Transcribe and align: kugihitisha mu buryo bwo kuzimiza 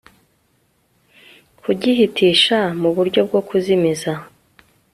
kugihitisha 1.61 2.59
mu 2.81 2.89
buryo 2.95 3.19
bwo 3.27 3.39
kuzimiza 3.47 4.11